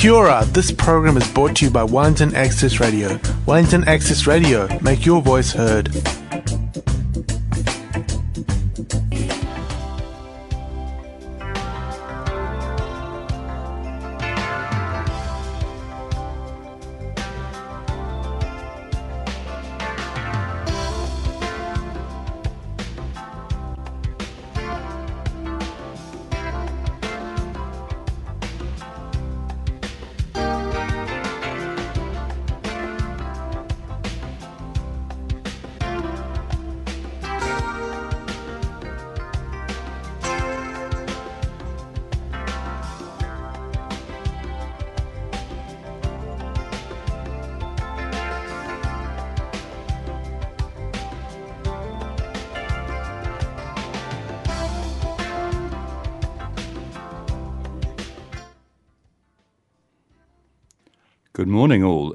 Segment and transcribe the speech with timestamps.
[0.00, 0.46] Kia.
[0.46, 3.20] This program is brought to you by Wellington Access Radio.
[3.44, 5.90] Wellington Access Radio, make your voice heard.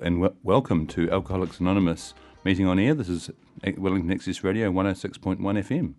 [0.05, 2.93] And w- welcome to Alcoholics Anonymous meeting on air.
[2.93, 3.31] This is
[3.75, 5.95] Wellington Access Radio 106.1 FM.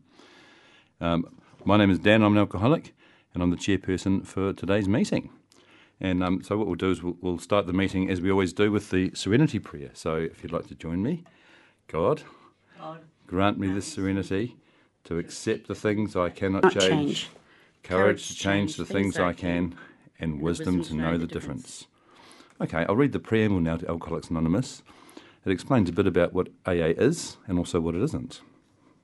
[1.00, 2.94] Um, my name is Dan, I'm an alcoholic,
[3.34, 5.30] and I'm the chairperson for today's meeting.
[6.00, 8.52] And um, so, what we'll do is we'll, we'll, start the meeting as we always
[8.52, 9.90] do with the Serenity Prayer.
[9.92, 11.24] So, if you'd like to join me,
[11.88, 12.22] God,
[12.78, 14.56] God grant me the serenity
[15.04, 17.30] to accept the things I cannot change, change,
[17.82, 19.74] courage to change the things I can,
[20.20, 21.86] and wisdom to know the difference.
[22.58, 24.82] Okay, I'll read the preamble now to Alcoholics Anonymous.
[25.44, 28.40] It explains a bit about what AA is and also what it isn't.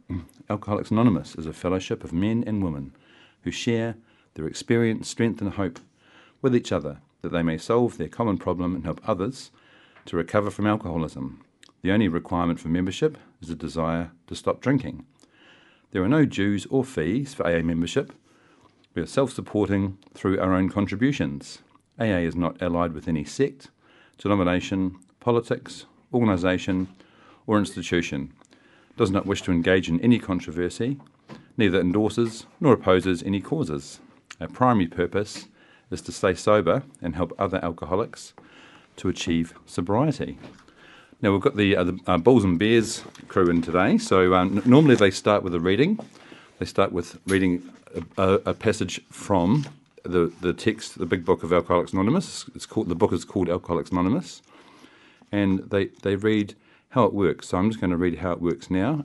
[0.48, 2.94] Alcoholics Anonymous is a fellowship of men and women
[3.42, 3.96] who share
[4.32, 5.80] their experience, strength, and hope
[6.40, 9.50] with each other that they may solve their common problem and help others
[10.06, 11.44] to recover from alcoholism.
[11.82, 15.04] The only requirement for membership is a desire to stop drinking.
[15.90, 18.14] There are no dues or fees for AA membership.
[18.94, 21.58] We are self supporting through our own contributions.
[22.02, 23.70] AA is not allied with any sect,
[24.18, 26.88] denomination, politics, organisation,
[27.46, 28.32] or institution,
[28.96, 30.98] does not wish to engage in any controversy,
[31.56, 34.00] neither endorses nor opposes any causes.
[34.40, 35.46] Our primary purpose
[35.90, 38.32] is to stay sober and help other alcoholics
[38.96, 40.38] to achieve sobriety.
[41.20, 43.96] Now we've got the, uh, the uh, Bulls and Bears crew in today.
[43.98, 45.98] So n- normally they start with a reading.
[46.58, 47.62] They start with reading
[47.94, 49.66] a, a, a passage from
[50.04, 52.46] the, the text, the big book of Alcoholics Anonymous.
[52.54, 54.42] It's called the book is called Alcoholics Anonymous,
[55.30, 56.54] and they they read
[56.90, 57.48] how it works.
[57.48, 59.04] So I'm just going to read how it works now.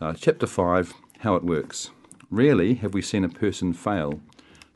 [0.00, 1.90] Uh, chapter five, how it works.
[2.30, 4.20] Rarely have we seen a person fail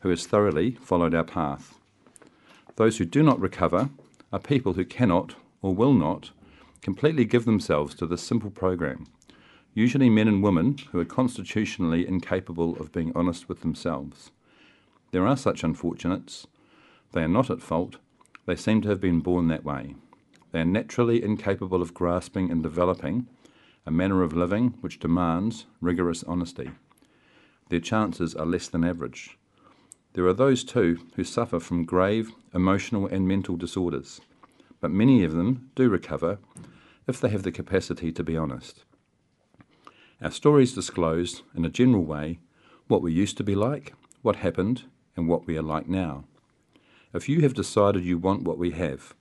[0.01, 1.75] who has thoroughly followed our path.
[2.77, 3.91] Those who do not recover
[4.33, 6.31] are people who cannot or will not
[6.83, 9.07] completely give themselves to this simple program.
[9.75, 14.31] Usually, men and women who are constitutionally incapable of being honest with themselves.
[15.13, 16.47] There are such unfortunates.
[17.13, 17.97] They are not at fault.
[18.47, 19.95] They seem to have been born that way.
[20.53, 23.27] They are naturally incapable of grasping and developing
[23.85, 26.71] a manner of living which demands rigorous honesty.
[27.69, 29.39] Their chances are less than average.
[30.13, 34.21] There are those, too, who suffer from grave emotional and mental disorders,
[34.81, 36.39] but many of them do recover
[37.07, 38.85] if they have the capacity to be honest.
[40.23, 42.39] Our stories disclose, in a general way,
[42.89, 43.93] what we used to be like,
[44.23, 44.85] what happened,
[45.17, 46.25] and what we are like now.
[47.13, 49.15] If you have decided you want what we have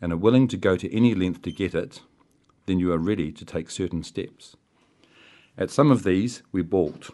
[0.00, 2.00] and are willing to go to any length to get it,
[2.66, 4.56] then you are ready to take certain steps.
[5.58, 7.10] At some of these, we balked.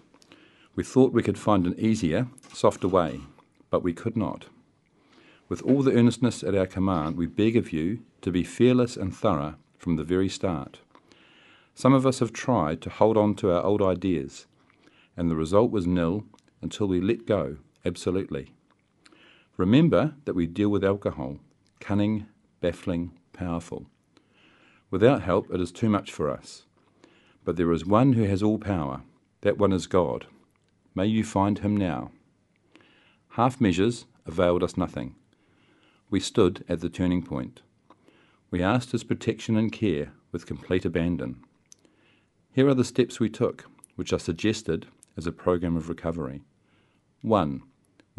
[0.77, 3.21] We thought we could find an easier, softer way,
[3.71, 4.47] but we could not.
[5.49, 9.15] With all the earnestness at our command, we beg of you to be fearless and
[9.15, 10.79] thorough from the very start.
[11.75, 14.47] Some of us have tried to hold on to our old ideas,
[15.17, 16.25] and the result was nil
[16.63, 18.53] until we let go Absolutely.
[19.57, 21.39] Remember that we deal with alcohol,
[21.81, 22.27] cunning,
[22.61, 23.87] baffling, powerful.
[24.91, 26.65] Without help, it is too much for us.
[27.45, 29.03] But there is one who has all power.
[29.43, 30.27] That one is God.
[30.95, 32.11] May you find him now.
[33.31, 35.15] Half measures availed us nothing.
[36.11, 37.63] We stood at the turning point.
[38.51, 41.43] We asked his protection and care with complete abandon.
[42.53, 44.87] Here are the steps we took, which are suggested
[45.17, 46.43] as a program of recovery.
[47.23, 47.63] 1.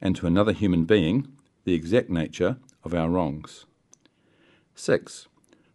[0.00, 1.28] and to another human being
[1.64, 3.66] the exact nature of our wrongs.
[4.74, 5.28] 6.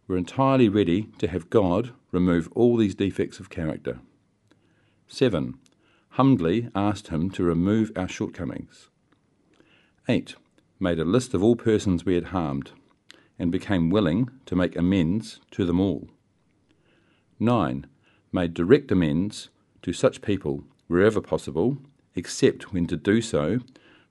[0.08, 4.00] We're entirely ready to have God remove all these defects of character.
[5.08, 5.54] 7.
[6.10, 8.88] Humbly asked Him to remove our shortcomings.
[10.08, 10.34] 8.
[10.80, 12.72] Made a list of all persons we had harmed
[13.38, 16.08] and became willing to make amends to them all.
[17.38, 17.86] 9.
[18.32, 19.50] Made direct amends
[19.82, 21.78] to such people wherever possible,
[22.14, 23.60] except when to do so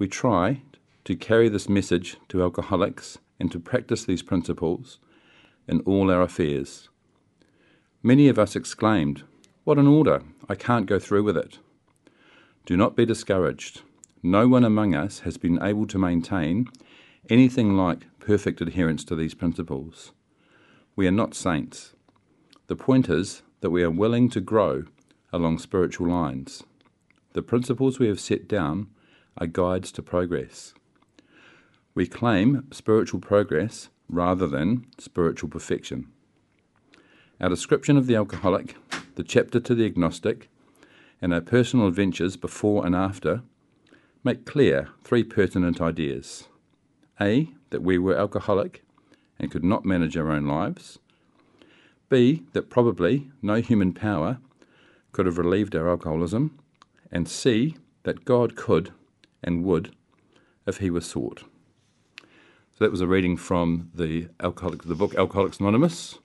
[0.00, 0.62] we try
[1.04, 4.98] to carry this message to alcoholics and to practice these principles
[5.68, 6.88] in all our affairs.
[8.02, 9.24] Many of us exclaimed,
[9.64, 10.22] What an order!
[10.48, 11.58] I can't go through with it.
[12.64, 13.82] Do not be discouraged.
[14.22, 16.68] No one among us has been able to maintain
[17.28, 20.12] anything like perfect adherence to these principles.
[20.96, 21.94] We are not saints.
[22.68, 24.84] The point is that we are willing to grow
[25.30, 26.62] along spiritual lines.
[27.34, 28.88] The principles we have set down
[29.38, 30.74] are guides to progress.
[31.94, 36.08] We claim spiritual progress rather than spiritual perfection.
[37.40, 38.76] Our description of the alcoholic,
[39.14, 40.48] the chapter to the agnostic,
[41.22, 43.42] and our personal adventures before and after
[44.24, 46.48] make clear three pertinent ideas.
[47.20, 47.50] A.
[47.70, 48.82] That we were alcoholic
[49.38, 50.98] and could not manage our own lives.
[52.08, 52.44] B.
[52.52, 54.38] That probably no human power
[55.12, 56.58] could have relieved our alcoholism.
[57.12, 57.76] And C.
[58.02, 58.92] That God could
[59.42, 59.94] and would
[60.66, 61.44] if he were sought.
[62.20, 66.18] So that was a reading from the alcoholic, the book Alcoholics Anonymous,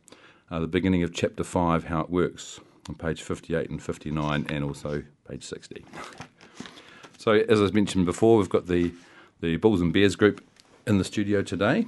[0.50, 4.64] uh, the beginning of chapter five, how it works, on page fifty-eight and fifty-nine, and
[4.64, 5.86] also page sixty.
[7.18, 8.94] So, as I mentioned before, we've got the
[9.42, 10.44] the Bulls and Bears group
[10.86, 11.86] in the studio today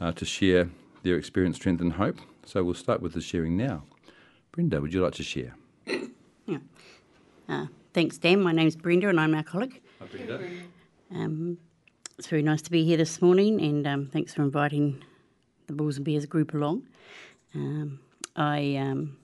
[0.00, 0.70] uh, to share
[1.02, 2.18] their experience, strength, and hope.
[2.46, 3.82] So, we'll start with the sharing now.
[4.50, 5.56] Brenda, would you like to share?
[6.46, 6.58] Yeah.
[7.48, 8.40] Uh, thanks, Dan.
[8.40, 9.81] My name's Brenda, and I'm alcoholic.
[11.10, 11.58] Um,
[12.18, 15.02] it's very nice to be here this morning, and um, thanks for inviting
[15.66, 16.86] the Bulls and Bears group along.
[17.54, 18.00] Um,
[18.34, 19.16] I um,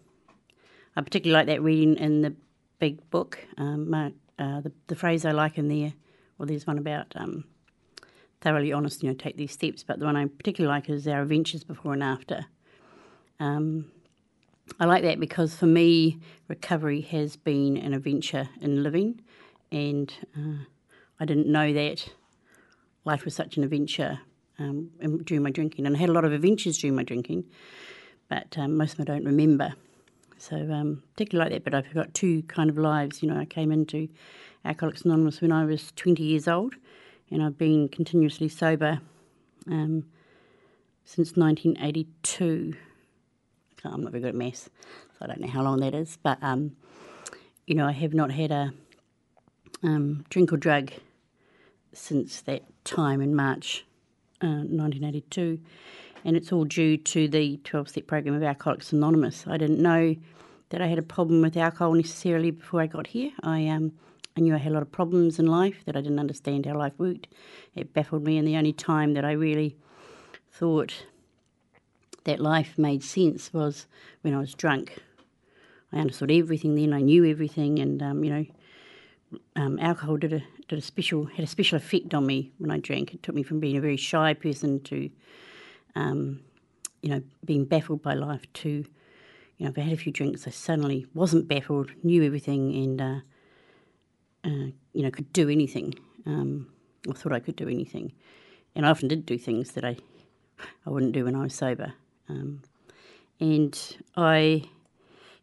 [0.96, 2.34] I particularly like that reading in the
[2.78, 3.38] big book.
[3.56, 5.92] Um, my, uh, the, the phrase I like in there,
[6.36, 7.44] well, there's one about um,
[8.40, 11.22] thoroughly honest, you know, take these steps, but the one I particularly like is our
[11.22, 12.46] adventures before and after.
[13.40, 13.90] Um,
[14.80, 19.20] I like that because for me, recovery has been an adventure in living,
[19.70, 20.65] and uh,
[21.20, 22.09] I didn't know that
[23.05, 24.20] life was such an adventure
[24.59, 24.91] um,
[25.25, 25.87] during my drinking.
[25.87, 27.44] And I had a lot of adventures during my drinking,
[28.29, 29.75] but um, most of them I don't remember.
[30.38, 33.23] So, um, particularly like that, but I've got two kind of lives.
[33.23, 34.09] You know, I came into
[34.65, 36.75] Alcoholics Anonymous when I was 20 years old,
[37.31, 39.00] and I've been continuously sober
[39.67, 40.05] um,
[41.05, 42.75] since 1982.
[43.85, 44.71] I'm not very good at maths,
[45.19, 46.19] so I don't know how long that is.
[46.23, 46.76] But, um,
[47.67, 48.73] you know, I have not had a
[49.82, 50.92] um, drink or drug
[51.92, 53.84] since that time in March
[54.42, 55.61] uh, 1982,
[56.25, 59.44] and it's all due to the 12 step program of Alcoholics Anonymous.
[59.47, 60.16] I didn't know
[60.70, 63.30] that I had a problem with alcohol necessarily before I got here.
[63.42, 63.92] I, um,
[64.37, 66.76] I knew I had a lot of problems in life, that I didn't understand how
[66.76, 67.28] life worked.
[67.75, 69.76] It baffled me, and the only time that I really
[70.52, 71.04] thought
[72.25, 73.87] that life made sense was
[74.23, 74.99] when I was drunk.
[75.92, 78.44] I understood everything then, I knew everything, and um, you know,
[79.56, 82.78] um, alcohol did a did a special had a special effect on me when I
[82.78, 83.14] drank.
[83.14, 85.11] It took me from being a very shy person to,
[85.94, 86.40] um,
[87.02, 88.85] you know, being baffled by life to, you
[89.61, 93.20] know, if I had a few drinks, I suddenly wasn't baffled, knew everything, and uh,
[94.44, 95.94] uh, you know, could do anything.
[96.26, 96.68] Um,
[97.06, 98.12] or thought I could do anything,
[98.75, 99.97] and I often did do things that I
[100.87, 101.94] I wouldn't do when I was sober.
[102.28, 102.62] Um,
[103.40, 104.64] and I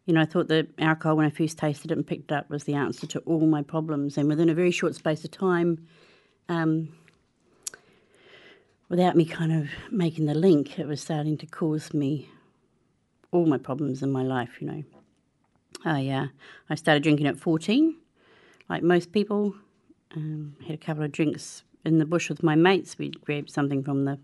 [0.06, 2.48] you know, I thought that alcohol, when I first tasted it and picked it up,
[2.48, 4.16] was the answer to all my problems.
[4.16, 5.84] And within a very short space of time,
[6.48, 6.90] um,
[8.88, 12.30] without me kind of making the link, it was starting to cause me
[13.32, 14.84] all my problems in my life, you know.
[15.84, 16.26] I, uh,
[16.70, 17.96] I started drinking at 14,
[18.68, 19.54] like most people.
[20.14, 22.96] Um, had a couple of drinks in the bush with my mates.
[22.96, 24.18] We grabbed something from the,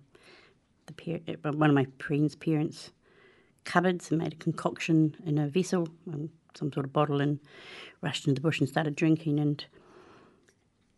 [0.86, 2.92] the one of my friend's parents'
[3.64, 7.38] cupboards and made a concoction in a vessel, um, some sort of bottle, and
[8.00, 9.38] rushed into the bush and started drinking.
[9.40, 9.64] And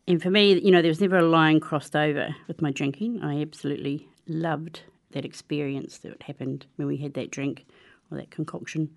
[0.07, 3.23] and for me, you know, there was never a line crossed over with my drinking.
[3.23, 7.65] I absolutely loved that experience that happened when we had that drink
[8.11, 8.91] or that concoction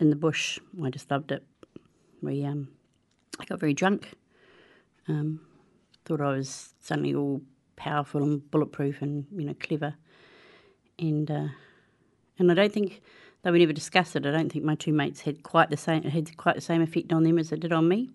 [0.00, 0.58] in the bush.
[0.82, 1.44] I just loved it.
[2.20, 2.68] We um,
[3.38, 4.12] I got very drunk.
[5.08, 5.40] Um,
[6.04, 7.42] thought I was suddenly all
[7.76, 9.94] powerful and bulletproof and you know clever,
[10.98, 11.48] and uh,
[12.38, 13.00] and I don't think
[13.42, 14.26] though we never discussed it.
[14.26, 17.12] I don't think my two mates had quite the same had quite the same effect
[17.12, 18.10] on them as it did on me.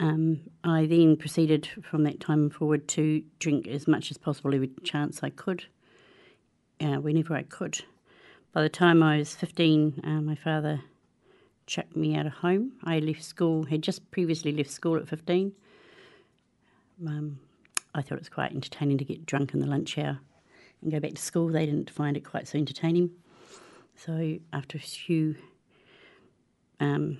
[0.00, 4.70] Um, I then proceeded from that time forward to drink as much as possible every
[4.82, 5.66] chance I could,
[6.80, 7.84] uh, whenever I could.
[8.52, 10.80] By the time I was 15, uh, my father
[11.66, 12.72] chucked me out of home.
[12.82, 15.52] I left school, had just previously left school at 15.
[17.06, 17.38] Um,
[17.94, 20.18] I thought it was quite entertaining to get drunk in the lunch hour
[20.82, 21.48] and go back to school.
[21.48, 23.10] They didn't find it quite so entertaining.
[23.96, 25.36] So after a few
[26.80, 27.18] um,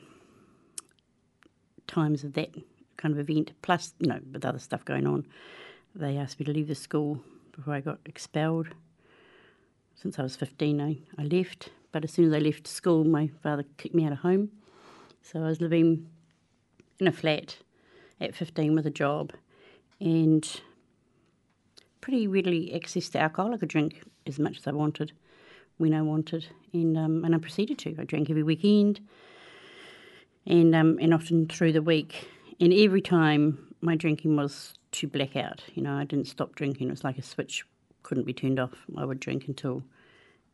[1.87, 2.54] times of that
[2.97, 5.26] kind of event, plus, you know, with other stuff going on,
[5.95, 7.21] they asked me to leave the school
[7.52, 8.69] before I got expelled.
[9.95, 11.71] Since I was 15, I, I left.
[11.92, 14.50] But as soon as I left school, my father kicked me out of home.
[15.21, 16.09] So I was living
[16.99, 17.59] in a flat
[18.21, 19.33] at 15 with a job
[20.00, 20.61] and
[22.02, 23.54] pretty readily access to alcohol.
[23.54, 25.12] I could drink as much as I wanted
[25.78, 27.97] when I wanted, and um, and I proceeded to.
[27.99, 29.00] I drank every weekend,
[30.47, 32.28] and um, and often through the week.
[32.61, 35.62] And every time my drinking was to blackout.
[35.75, 36.88] You know, I didn't stop drinking.
[36.88, 37.64] It was like a switch
[38.02, 38.75] couldn't be turned off.
[38.97, 39.82] I would drink until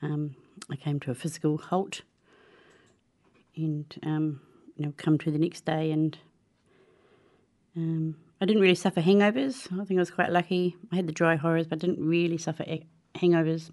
[0.01, 0.37] um,
[0.71, 2.03] I came to a physical halt,
[3.57, 4.41] and um,
[4.77, 6.17] you know, come to the next day and.
[7.77, 9.67] Um, I didn't really suffer hangovers.
[9.73, 10.77] I think I was quite lucky.
[10.93, 12.65] I had the dry horrors, but I didn't really suffer
[13.17, 13.71] hangovers.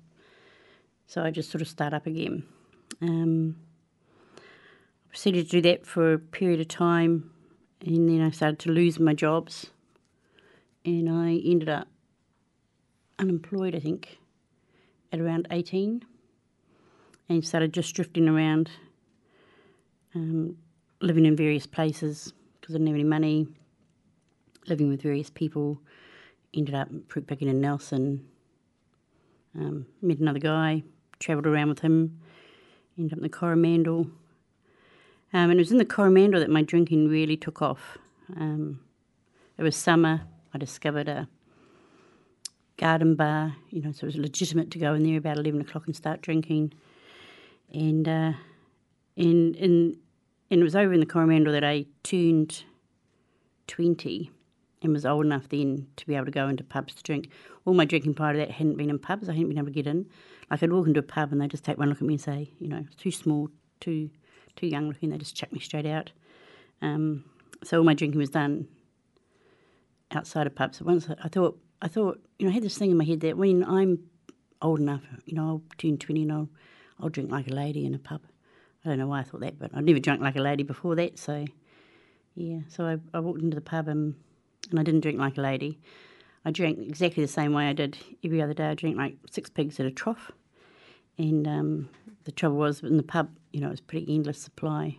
[1.06, 2.44] So I just sort of start up again.
[3.02, 3.58] Um,
[4.38, 7.32] I proceeded to do that for a period of time,
[7.86, 9.68] and then I started to lose my jobs,
[10.84, 11.88] and I ended up
[13.20, 14.18] unemployed, I think,
[15.12, 16.04] at around 18,
[17.30, 18.72] and started just drifting around,
[20.16, 20.58] um,
[21.02, 23.48] living in various places because I didn't have any money,
[24.68, 25.82] living with various people.
[26.54, 26.90] Ended up
[27.28, 28.26] back in Nelson,
[29.56, 30.84] um, met another guy,
[31.20, 32.20] travelled around with him,
[32.98, 34.08] ended up in the Coromandel.
[35.34, 37.98] Um, and it was in the Coromandel that my drinking really took off.
[38.38, 38.80] Um,
[39.58, 40.22] it was summer.
[40.54, 41.28] I discovered a
[42.78, 45.84] garden bar, you know, so it was legitimate to go in there about 11 o'clock
[45.86, 46.74] and start drinking.
[47.74, 48.34] And, uh,
[49.18, 49.98] and, and,
[50.52, 52.64] and it was over in the Coromandel that I turned
[53.68, 54.32] 20
[54.86, 57.30] and was old enough then to be able to go into pubs to drink.
[57.66, 59.28] All my drinking prior to that hadn't been in pubs.
[59.28, 60.06] I hadn't been able to get in.
[60.50, 62.22] Like I'd walk into a pub and they'd just take one look at me and
[62.22, 63.50] say, you know, too small,
[63.80, 64.10] too
[64.56, 65.10] too young looking.
[65.10, 66.12] They just chuck me straight out.
[66.82, 67.26] Um,
[67.64, 68.68] so all my drinking was done
[70.12, 70.82] outside of pubs.
[70.82, 73.38] Once I thought, I thought, you know, I had this thing in my head that
[73.38, 74.00] when I'm
[74.62, 76.50] old enough, you know, I'll turn twenty and I'll
[77.00, 78.22] I'll drink like a lady in a pub.
[78.84, 80.96] I don't know why I thought that, but I'd never drunk like a lady before
[80.96, 81.18] that.
[81.18, 81.46] So
[82.36, 84.16] yeah, so I, I walked into the pub and
[84.70, 85.80] and I didn't drink like a lady.
[86.46, 88.68] I drank exactly the same way I did every other day.
[88.68, 90.32] I drank like six pigs at a trough.
[91.18, 91.90] And um,
[92.26, 94.98] the trouble was in the pub, you know, it was pretty endless supply.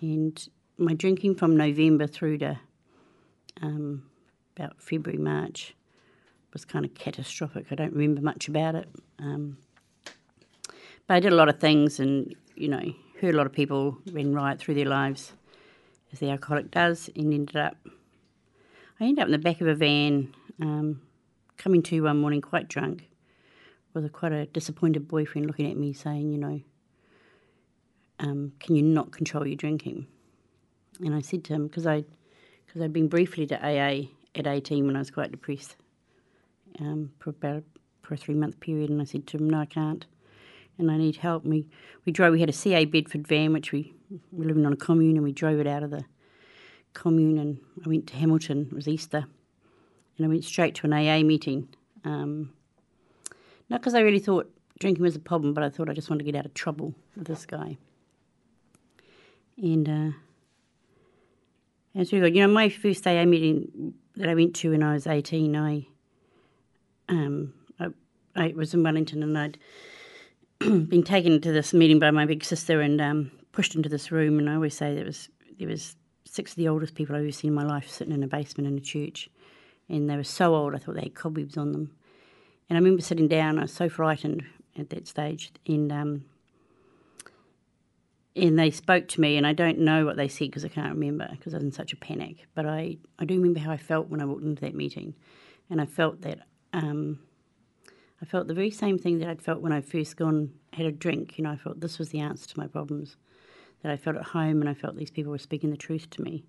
[0.00, 0.48] And
[0.78, 2.58] my drinking from November through to
[3.62, 4.02] um,
[4.56, 5.74] about February, March
[6.52, 7.66] was kind of catastrophic.
[7.70, 8.88] I don't remember much about it.
[9.18, 9.56] Um,
[11.06, 12.82] but I did a lot of things and, you know,
[13.20, 15.32] heard a lot of people ran riot through their lives,
[16.12, 17.76] as the alcoholic does, and ended up
[19.00, 21.02] I ended up in the back of a van, um,
[21.56, 23.08] coming to one morning quite drunk,
[23.94, 26.60] with a quite a disappointed boyfriend looking at me saying, you know,
[28.20, 30.06] um, can you not control your drinking?
[31.00, 32.04] And I said to him, because I,
[32.66, 35.76] because I'd been briefly to AA at 18 when I was quite depressed,
[36.80, 37.64] um, for about
[38.02, 40.04] for a three month period, and I said to him, no, I can't,
[40.78, 41.44] and I need help.
[41.44, 41.66] And we
[42.04, 42.32] we drove.
[42.32, 43.94] We had a CA Bedford van, which we
[44.30, 46.04] were living on a commune, and we drove it out of the
[46.94, 49.26] commune and I went to Hamilton, it was Easter,
[50.16, 51.68] and I went straight to an AA meeting.
[52.04, 52.52] Um,
[53.68, 56.24] not because I really thought drinking was a problem, but I thought I just wanted
[56.24, 57.78] to get out of trouble with this guy.
[59.56, 60.16] And uh,
[61.94, 62.36] it's really good.
[62.36, 65.86] You know, my first AA meeting that I went to when I was 18, I,
[67.08, 67.88] um, I,
[68.34, 69.58] I was in Wellington and I'd
[70.58, 74.38] been taken to this meeting by my big sister and um, pushed into this room.
[74.38, 75.96] And I always say there was there was
[76.32, 78.66] six of the oldest people I've ever seen in my life sitting in a basement
[78.66, 79.28] in a church.
[79.90, 81.90] And they were so old, I thought they had cobwebs on them.
[82.70, 84.42] And I remember sitting down, I was so frightened
[84.78, 85.52] at that stage.
[85.66, 86.24] And um,
[88.34, 90.94] and they spoke to me, and I don't know what they said because I can't
[90.94, 92.46] remember because I was in such a panic.
[92.54, 95.14] But I, I do remember how I felt when I walked into that meeting.
[95.68, 96.38] And I felt that
[96.72, 97.18] um,
[98.22, 100.92] I felt the very same thing that I'd felt when I first gone had a
[100.92, 101.36] drink.
[101.36, 103.16] You know, I felt this was the answer to my problems.
[103.82, 106.22] That I felt at home and I felt these people were speaking the truth to
[106.22, 106.44] me.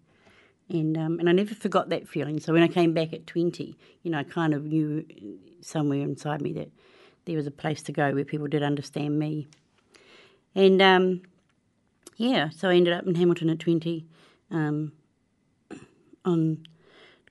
[0.69, 2.39] And um, and I never forgot that feeling.
[2.39, 5.05] So when I came back at twenty, you know, I kind of knew
[5.61, 6.69] somewhere inside me that
[7.25, 9.47] there was a place to go where people did understand me.
[10.55, 11.21] And um,
[12.17, 14.05] yeah, so I ended up in Hamilton at twenty,
[14.51, 14.91] um,
[16.23, 16.65] on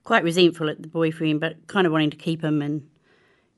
[0.05, 2.89] quite resentful at the boyfriend, but kind of wanting to keep him and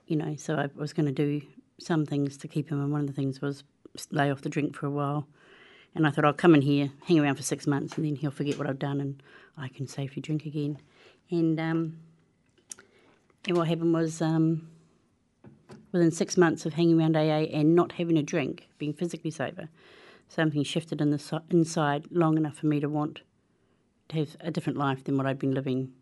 [0.06, 1.40] you know, so I was going to do
[1.78, 3.64] some things to keep him, and one of the things was
[4.10, 5.26] lay off the drink for a while.
[5.94, 8.32] And I thought I'll come in here, hang around for six months, and then he'll
[8.32, 9.22] forget what I've done, and
[9.56, 10.78] I can safely drink again.
[11.30, 11.98] And um,
[13.46, 14.68] and what happened was um,
[15.92, 19.68] within six months of hanging around AA and not having a drink, being physically sober,
[20.28, 23.20] something shifted in the so- inside long enough for me to want
[24.08, 25.92] to have a different life than what I'd been living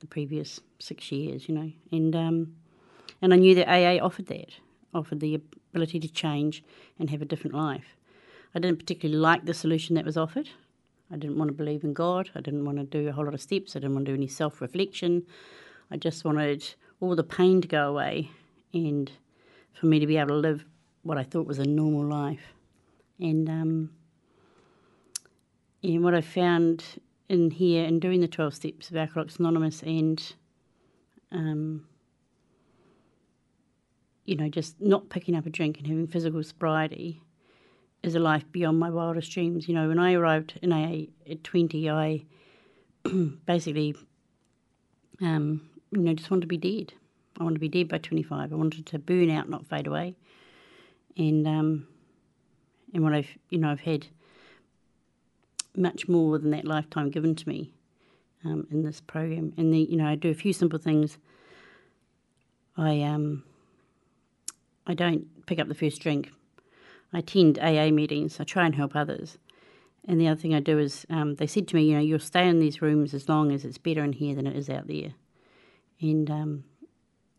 [0.00, 1.72] the previous six years, you know.
[1.90, 2.56] And um,
[3.22, 4.50] and I knew that AA offered that,
[4.92, 5.40] offered the
[5.72, 6.62] ability to change
[6.98, 7.96] and have a different life.
[8.54, 10.48] I didn't particularly like the solution that was offered.
[11.10, 12.30] I didn't want to believe in God.
[12.34, 13.74] I didn't want to do a whole lot of steps.
[13.74, 15.24] I didn't want to do any self reflection.
[15.90, 18.30] I just wanted all the pain to go away
[18.72, 19.10] and
[19.72, 20.64] for me to be able to live
[21.02, 22.54] what I thought was a normal life.
[23.20, 23.90] And, um,
[25.82, 26.84] and what I found
[27.28, 30.34] in here in doing the 12 steps of Alcoholics Anonymous and
[31.32, 31.86] um,
[34.24, 37.20] you know, just not picking up a drink and having physical sobriety
[38.04, 39.66] is a life beyond my wildest dreams.
[39.66, 42.22] You know, when I arrived in AA at 20, I
[43.46, 43.96] basically,
[45.22, 46.92] um, you know, just wanted to be dead.
[47.40, 48.52] I wanted to be dead by 25.
[48.52, 50.16] I wanted to burn out, not fade away.
[51.16, 51.88] And, um,
[52.92, 54.06] and what I've, you know, I've had
[55.74, 57.72] much more than that lifetime given to me
[58.44, 59.54] um, in this program.
[59.56, 61.16] And, the, you know, I do a few simple things.
[62.76, 63.44] I, um,
[64.86, 66.30] I don't pick up the first drink.
[67.14, 68.40] I attend AA meetings.
[68.40, 69.38] I try and help others.
[70.06, 72.18] And the other thing I do is um, they said to me, you know, you'll
[72.18, 74.88] stay in these rooms as long as it's better in here than it is out
[74.88, 75.14] there.
[76.00, 76.64] And um,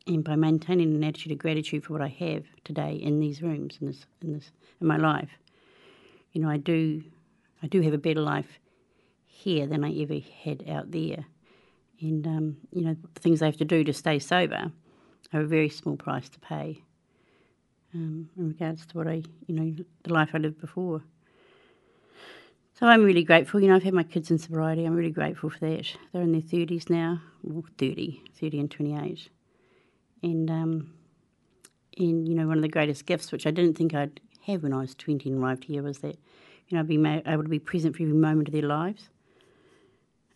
[0.08, 3.78] and by maintaining an attitude of gratitude for what I have today in these rooms
[3.82, 5.30] in this in this in my life,
[6.32, 7.04] you know, I do
[7.62, 8.60] I do have a better life
[9.26, 11.26] here than I ever had out there.
[12.00, 14.72] And um, you know, the things I have to do to stay sober
[15.34, 16.82] are a very small price to pay
[17.96, 21.02] um, in regards to what I, you know, the life I lived before.
[22.78, 23.62] So I'm really grateful.
[23.62, 24.84] You know, I've had my kids in sobriety.
[24.84, 25.96] I'm really grateful for that.
[26.12, 29.30] They're in their 30s now, well, 30, 30 and 28.
[30.24, 30.94] And, um,
[31.98, 34.74] and, you know, one of the greatest gifts, which I didn't think I'd have when
[34.74, 36.18] I was 20 and arrived here, was that,
[36.68, 39.08] you know, I'd be able to be present for every moment of their lives.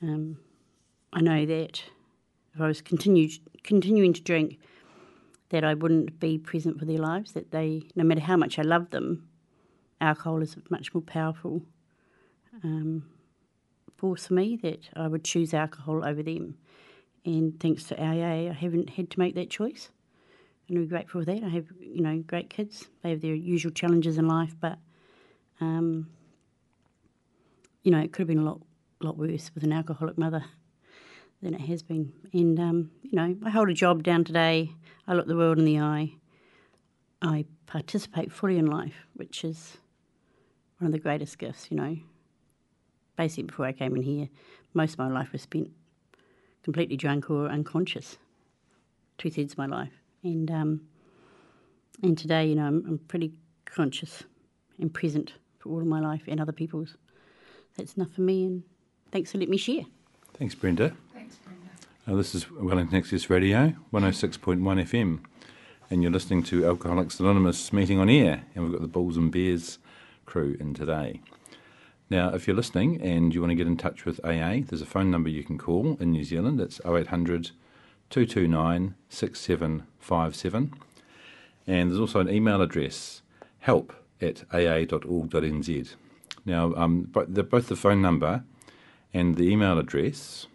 [0.02, 0.38] Um,
[1.12, 1.84] I know that
[2.54, 3.32] if I was continued,
[3.64, 4.60] continuing to drink,
[5.50, 8.62] that I wouldn't be present for their lives, that they, no matter how much I
[8.62, 9.28] love them,
[10.00, 11.62] alcohol is much more powerful
[12.64, 13.06] um,
[13.98, 16.56] force for me, that I would choose alcohol over them.
[17.26, 19.90] And thanks to AA, I haven't had to make that choice.
[20.68, 21.44] And I'm grateful for that.
[21.44, 22.88] I have, you know, great kids.
[23.02, 24.78] They have their usual challenges in life, but,
[25.60, 26.10] um,
[27.84, 28.62] you know, it could have been a lot,
[29.02, 30.46] lot worse with an alcoholic mother
[31.42, 32.12] than it has been.
[32.34, 34.72] And, um, you know, I hold a job down today.
[35.08, 36.14] I look the world in the eye.
[37.22, 39.78] I participate fully in life, which is
[40.80, 41.98] one of the greatest gifts, you know.
[43.18, 44.30] Basically, before I came in here,
[44.74, 45.70] most of my life was spent
[46.64, 48.18] completely drunk or unconscious,
[49.18, 49.92] two thirds of my life.
[50.24, 50.82] And, um,
[52.02, 53.34] and today, you know, I'm, I'm pretty
[53.66, 54.24] conscious
[54.80, 56.96] and present for all of my life and other people's.
[57.78, 58.64] That's enough for me, and
[59.12, 59.84] thanks for letting me share.
[60.34, 60.94] Thanks, Brenda.
[62.10, 65.20] Uh, this is Wellington Access Radio, 106.1 FM,
[65.92, 69.32] and you're listening to Alcoholics Anonymous meeting on air, and we've got the Bulls and
[69.32, 69.78] Bears
[70.26, 71.22] crew in today.
[72.10, 74.88] Now, if you're listening and you want to get in touch with AA, there's a
[74.88, 76.60] phone number you can call in New Zealand.
[76.60, 77.52] It's 0800
[78.10, 80.74] 229 6757.
[81.68, 83.22] And there's also an email address,
[83.60, 85.96] help at aa.org.nz.
[86.44, 88.44] Now, um, both the phone number
[89.14, 90.48] and the email address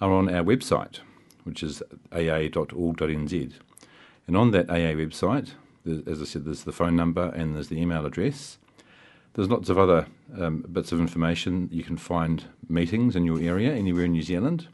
[0.00, 1.00] are on our website,
[1.44, 1.82] which is
[2.12, 3.52] aa.org.nz.
[4.26, 5.52] And on that AA website,
[6.06, 8.58] as I said, there's the phone number and there's the email address.
[9.34, 10.06] There's lots of other
[10.38, 11.68] um, bits of information.
[11.72, 14.68] You can find meetings in your area, anywhere in New Zealand,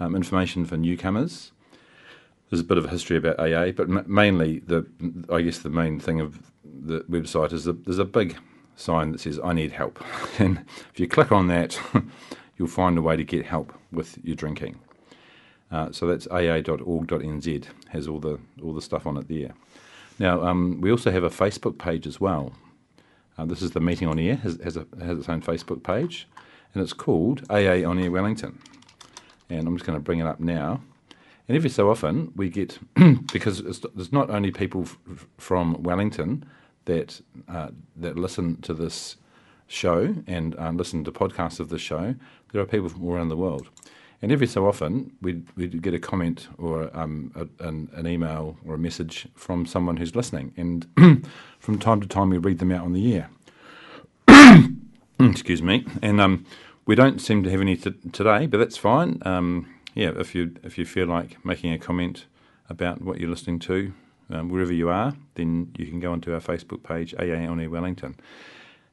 [0.00, 1.52] um, information for newcomers.
[2.50, 4.86] There's a bit of a history about AA, but m- mainly, the
[5.30, 8.36] I guess the main thing of the website is there's a big
[8.76, 10.02] sign that says "I need help,"
[10.38, 11.78] and if you click on that,
[12.56, 14.78] you'll find a way to get help with your drinking.
[15.70, 19.54] Uh, so that's aa.org.nz has all the all the stuff on it there.
[20.18, 22.52] Now um, we also have a Facebook page as well.
[23.36, 26.28] Uh, this is the meeting on air has has, a, has its own Facebook page,
[26.72, 28.60] and it's called AA on Air Wellington.
[29.50, 30.80] And I'm just going to bring it up now.
[31.48, 32.78] And every so often we get
[33.32, 33.62] because
[33.94, 36.44] there's not only people f- from Wellington
[36.86, 39.16] that uh, that listen to this
[39.66, 42.14] show and uh, listen to podcasts of the show.
[42.52, 43.68] There are people from all around the world.
[44.22, 48.56] And every so often, we'd, we'd get a comment or um, a, an, an, email
[48.66, 50.54] or a message from someone who's listening.
[50.56, 51.26] And
[51.58, 53.30] from time to time, we read them out on the air.
[55.20, 55.84] Excuse me.
[56.00, 56.46] And um,
[56.86, 59.20] we don't seem to have any t- today, but that's fine.
[59.26, 62.26] Um, yeah, if you if you feel like making a comment
[62.68, 63.92] about what you're listening to,
[64.30, 67.70] um, wherever you are, then you can go onto our Facebook page, AA on Air
[67.70, 68.16] Wellington.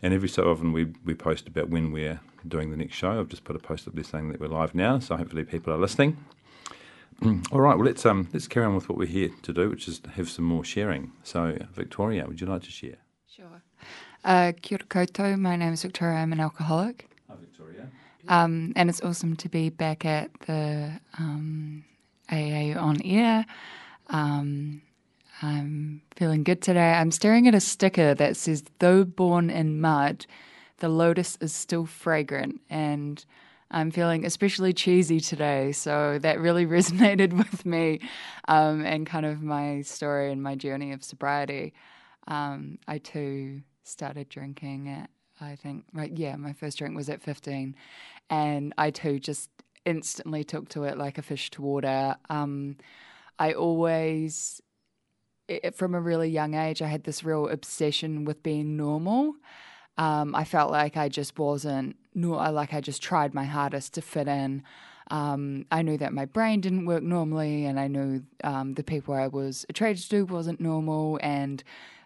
[0.02, 3.20] And every so often we, we post about when we're doing the next show.
[3.20, 5.74] I've just put a post up there saying that we're live now, so hopefully people
[5.74, 6.18] are listening.
[7.52, 9.88] All right, well let's um let's carry on with what we're here to do, which
[9.88, 11.12] is have some more sharing.
[11.24, 12.98] So Victoria, would you like to share?
[13.28, 13.62] Sure.
[14.24, 16.18] Uh, kia koutou, my name is Victoria.
[16.18, 17.10] I'm an alcoholic.
[17.30, 17.88] Hi, Victoria.
[18.28, 21.84] Um, and it's awesome to be back at the um,
[22.32, 23.46] AA on air.
[24.10, 24.82] Um,
[25.42, 26.92] I'm feeling good today.
[26.92, 30.26] I'm staring at a sticker that says, Though born in mud,
[30.78, 32.62] the lotus is still fragrant.
[32.70, 33.24] And
[33.72, 35.72] I'm feeling especially cheesy today.
[35.72, 38.02] So that really resonated with me
[38.48, 41.74] um, and kind of my story and my journey of sobriety.
[42.28, 47.24] Um, I too started drinking at, I think, right, yeah, my first drink was at
[47.24, 47.76] 15.
[48.30, 49.50] And I too just
[49.86, 52.16] instantly took to it like a fish to water.
[52.30, 52.78] Um,
[53.40, 54.62] I always
[55.48, 59.36] it, from a really young age, I had this real obsession with being normal.
[59.98, 64.28] Um, I felt like I just wasn't, like I just tried my hardest to fit
[64.28, 64.64] in.
[65.10, 69.14] Um, I knew that my brain didn't work normally, and I knew um, the people
[69.14, 71.62] I was attracted to wasn't normal, and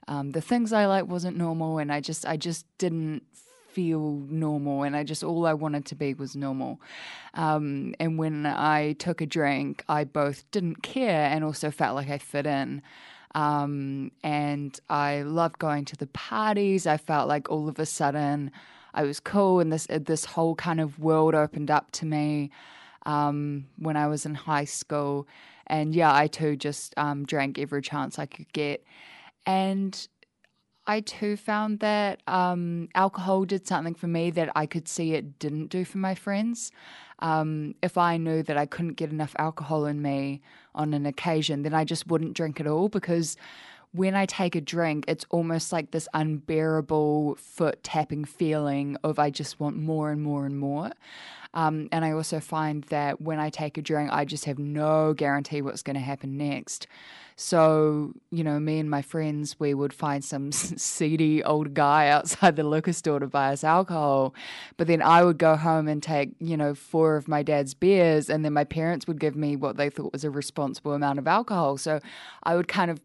[0.07, 3.23] um, the things I liked wasn't normal, and I just, I just didn't
[3.69, 6.81] feel normal, and I just all I wanted to be was normal.
[7.35, 12.09] Um, and when I took a drink, I both didn't care and also felt like
[12.09, 12.81] I fit in.
[13.35, 16.87] Um, and I loved going to the parties.
[16.87, 18.49] I felt like all of a sudden
[18.93, 22.49] I was cool, and this this whole kind of world opened up to me
[23.05, 25.27] um, when I was in high school.
[25.67, 28.83] And yeah, I too just um, drank every chance I could get,
[29.45, 30.07] and
[30.87, 35.39] I too found that um, alcohol did something for me that I could see it
[35.39, 36.71] didn't do for my friends.
[37.19, 40.41] Um, if I knew that I couldn't get enough alcohol in me
[40.73, 43.37] on an occasion, then I just wouldn't drink at all because
[43.95, 49.29] when I take a drink, it's almost like this unbearable foot tapping feeling of I
[49.29, 50.91] just want more and more and more.
[51.53, 55.13] Um, and I also find that when I take a drink, I just have no
[55.13, 56.87] guarantee what's going to happen next.
[57.37, 62.57] So, you know, me and my friends, we would find some seedy old guy outside
[62.57, 64.35] the liquor store to buy us alcohol.
[64.75, 68.29] But then I would go home and take, you know, four of my dad's beers,
[68.29, 71.27] and then my parents would give me what they thought was a responsible amount of
[71.27, 71.77] alcohol.
[71.77, 72.01] So
[72.43, 72.99] I would kind of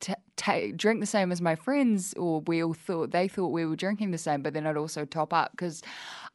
[0.00, 3.76] T- drink the same as my friends, or we all thought they thought we were
[3.76, 5.82] drinking the same, but then I'd also top up because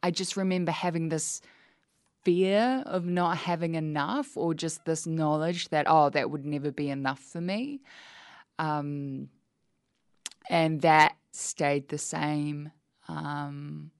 [0.02, 1.40] I just remember having this
[2.24, 6.88] fear of not having enough or just this knowledge that oh that would never be
[6.90, 7.80] enough for me.
[8.58, 9.28] Um,
[10.48, 12.70] and that stayed the same
[13.08, 13.90] um,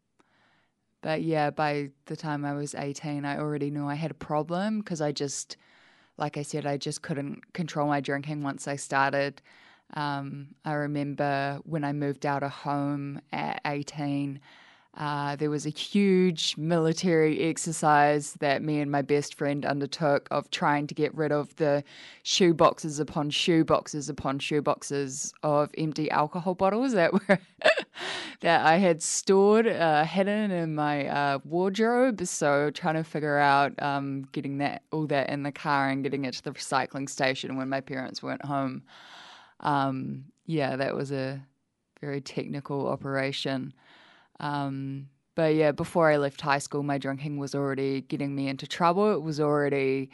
[1.01, 4.79] but yeah by the time i was 18 i already knew i had a problem
[4.79, 5.57] because i just
[6.19, 9.43] like i said i just couldn't control my drinking once i started
[9.95, 14.41] um, i remember when i moved out of home at 18
[14.95, 20.51] uh, there was a huge military exercise that me and my best friend undertook of
[20.51, 21.83] trying to get rid of the
[22.25, 27.39] shoe boxes upon shoe boxes upon shoe boxes of empty alcohol bottles that were
[28.41, 32.27] that I had stored uh, hidden in my uh, wardrobe.
[32.27, 36.27] So trying to figure out um, getting that all that in the car and getting
[36.27, 38.83] it to the recycling station when my parents weren't home.
[39.63, 41.41] Um, yeah, that was a
[42.01, 43.73] very technical operation.
[44.41, 48.67] Um, but yeah, before I left high school, my drinking was already getting me into
[48.67, 49.15] trouble.
[49.15, 50.11] It was already,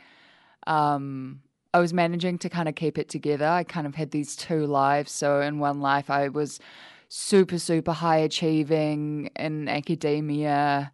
[0.67, 1.41] um,
[1.75, 3.47] I was managing to kind of keep it together.
[3.47, 5.11] I kind of had these two lives.
[5.11, 6.61] So in one life, I was
[7.09, 10.93] super, super high achieving in academia.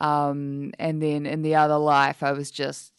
[0.00, 2.92] Um, and then in the other life, I was just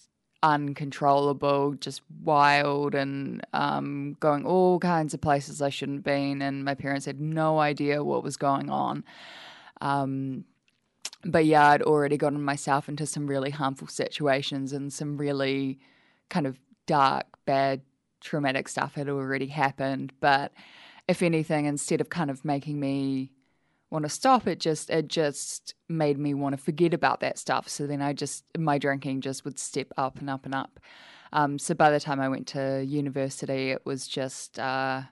[0.43, 6.41] uncontrollable, just wild, and um, going all kinds of places I shouldn't have been.
[6.41, 9.03] And my parents had no idea what was going on.
[9.81, 10.45] Um,
[11.23, 15.79] but yeah, I'd already gotten myself into some really harmful situations and some really
[16.29, 17.81] kind of dark, bad,
[18.21, 20.13] traumatic stuff had already happened.
[20.19, 20.53] But
[21.07, 23.31] if anything, instead of kind of making me
[23.91, 27.67] want to stop, it just it just made me want to forget about that stuff.
[27.67, 30.79] So then I just my drinking just would step up and up and up.
[31.33, 35.03] Um, so by the time I went to university, it was just uh,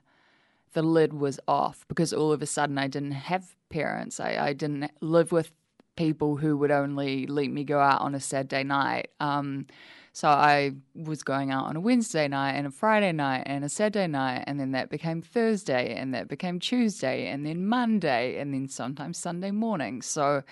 [0.72, 4.18] the lid was off because all of a sudden I didn't have parents.
[4.18, 5.52] I, I didn't live with
[5.96, 9.10] people who would only let me go out on a Saturday night.
[9.20, 9.66] Um,
[10.12, 13.68] so I was going out on a Wednesday night and a Friday night and a
[13.68, 18.52] Saturday night, and then that became Thursday, and that became Tuesday, and then Monday, and
[18.52, 20.02] then sometimes Sunday morning.
[20.02, 20.42] So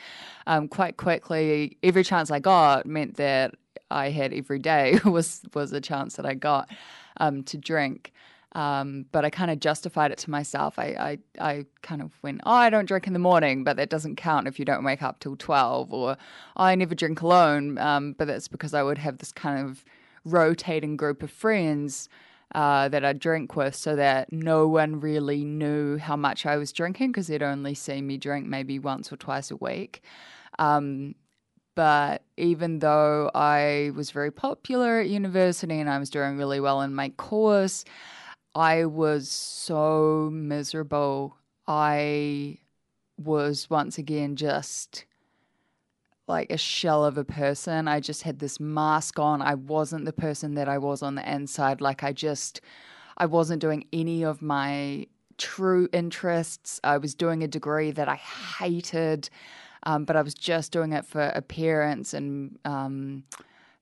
[0.47, 3.55] um, quite quickly, every chance I got meant that
[3.91, 6.71] I had every day was was a chance that I got
[7.19, 8.13] um, to drink.
[8.53, 10.79] Um, but I kind of justified it to myself.
[10.79, 13.91] I, I, I kind of went, oh, I don't drink in the morning, but that
[13.91, 15.93] doesn't count if you don't wake up till 12.
[15.93, 16.13] Or
[16.57, 19.85] oh, I never drink alone, um, but that's because I would have this kind of
[20.25, 22.09] rotating group of friends
[22.55, 26.73] uh, that I'd drink with so that no one really knew how much I was
[26.73, 30.03] drinking because they'd only see me drink maybe once or twice a week.
[30.59, 31.15] Um,
[31.75, 36.81] but even though I was very popular at university and I was doing really well
[36.81, 37.85] in my course,
[38.59, 41.37] I was so miserable.
[41.69, 42.59] I
[43.17, 45.05] was once again just
[46.27, 47.87] like a shell of a person.
[47.87, 49.43] I just had this mask on.
[49.43, 51.81] I wasn't the person that I was on the inside.
[51.81, 52.61] Like I just,
[53.17, 56.81] I wasn't doing any of my true interests.
[56.83, 59.31] I was doing a degree that I hated,
[59.85, 63.23] um, but I was just doing it for appearance and um,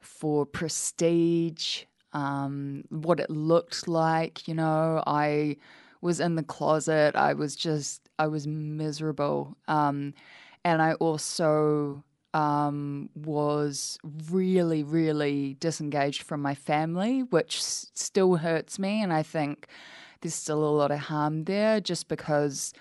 [0.01, 1.85] for prestige
[2.16, 4.48] um, what it looked like.
[4.48, 5.57] You know, I
[6.00, 7.14] was in the closet.
[7.14, 9.57] I was just, I was miserable.
[9.68, 10.14] Um,
[10.64, 12.02] and I also
[12.33, 13.98] um, was
[14.31, 19.02] really, really disengaged from my family, which s- still hurts me.
[19.02, 19.66] And I think
[20.22, 22.72] there's still a lot of harm there just because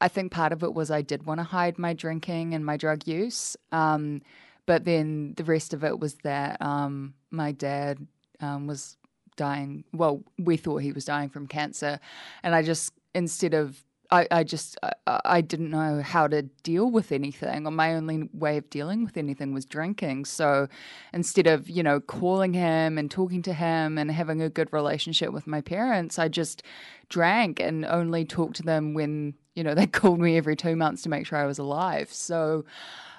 [0.00, 2.76] I think part of it was I did want to hide my drinking and my
[2.76, 3.56] drug use.
[3.72, 4.20] Um,
[4.66, 8.06] but then the rest of it was that um, my dad
[8.40, 8.96] um, was
[9.36, 9.84] dying.
[9.92, 11.98] Well, we thought he was dying from cancer,
[12.42, 16.90] and I just instead of I, I just I, I, didn't know how to deal
[16.90, 20.26] with anything, or my only way of dealing with anything was drinking.
[20.26, 20.68] So
[21.12, 25.32] instead of you know calling him and talking to him and having a good relationship
[25.32, 26.62] with my parents, I just
[27.08, 31.02] drank and only talked to them when you know they called me every two months
[31.02, 32.12] to make sure I was alive.
[32.12, 32.64] So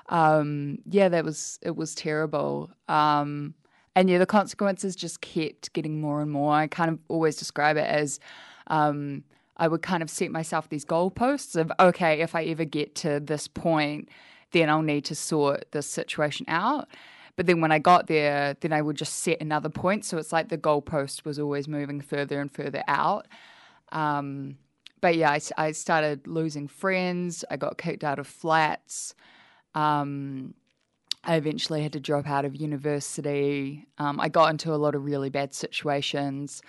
[0.10, 2.72] um, yeah, that was it was terrible.
[2.88, 3.56] Um,
[3.96, 6.54] and yeah, the consequences just kept getting more and more.
[6.54, 8.20] I kind of always describe it as
[8.68, 9.24] um,
[9.58, 13.20] I would kind of set myself these goalposts of, okay, if I ever get to
[13.20, 14.10] this point,
[14.52, 16.90] then I'll need to sort this situation out.
[17.38, 20.06] But then when I got there, then I would just set another point.
[20.06, 23.28] So it's like the goalpost was always moving further and further out.
[23.92, 24.58] Um,
[25.02, 27.46] but yeah, I, I, started losing friends.
[27.52, 29.14] I got kicked out of flats.
[29.76, 30.54] Um,
[31.26, 33.88] I eventually had to drop out of university.
[33.98, 36.62] Um, I got into a lot of really bad situations.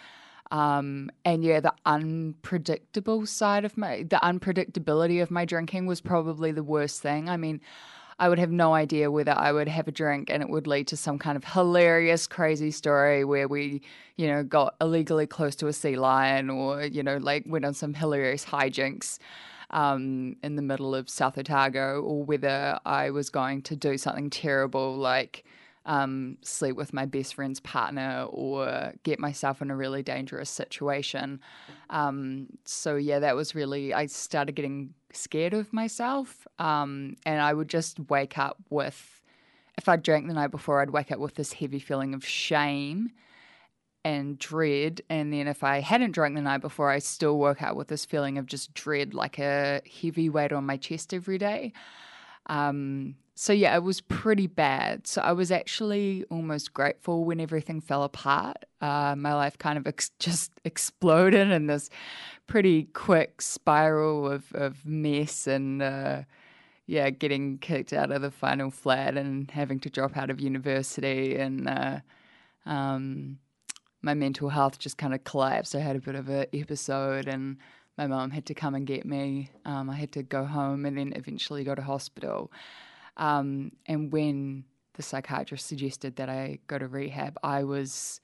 [0.51, 6.53] Um, and yeah, the unpredictable side of my, the unpredictability of my drinking was probably
[6.53, 7.29] the worst thing.
[7.29, 7.61] I mean,
[8.19, 10.87] I would have no idea whether I would have a drink and it would lead
[10.89, 13.83] to some kind of hilarious, crazy story where we,
[14.17, 17.75] you know, got illegally close to a sea lion or, you know, like went on
[17.75, 19.19] some hilarious hijinks
[19.71, 24.31] um, in the middle of South Otago, or whether I was going to do something
[24.31, 25.45] terrible like
[25.87, 31.41] um, sleep with my best friend's partner or get myself in a really dangerous situation.
[31.91, 36.47] Um, so, yeah, that was really, I started getting scared of myself.
[36.59, 39.21] Um, and I would just wake up with,
[39.79, 43.13] if I drank the night before, I'd wake up with this heavy feeling of shame
[44.07, 45.01] and dread.
[45.11, 48.05] And then if I hadn't drunk the night before, I still woke up with this
[48.05, 51.73] feeling of just dread, like a heavy weight on my chest every day.
[52.47, 55.09] Um, so yeah, it was pretty bad.
[55.09, 58.59] So I was actually almost grateful when everything fell apart.
[58.81, 61.91] Uh, my life kind of ex- just exploded in this
[62.47, 66.23] pretty quick spiral of, of mess and uh,
[66.87, 71.35] yeah, getting kicked out of the final flat and having to drop out of university
[71.35, 71.99] and uh,
[72.67, 73.39] um,
[74.07, 75.75] my mental health just kind of collapsed.
[75.75, 77.59] I had a bit of an episode, and
[77.99, 79.51] my mum had to come and get me.
[79.67, 82.51] Um, I had to go home and then eventually go to hospital.
[83.17, 84.65] Um, and when
[84.95, 88.21] the psychiatrist suggested that I go to rehab, I was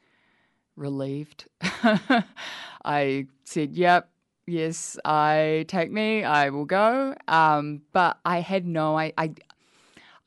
[0.76, 1.48] relieved.
[2.84, 4.08] I said, "Yep,
[4.46, 6.22] yes, I take me.
[6.22, 9.34] I will go." Um, but I had no, I, I,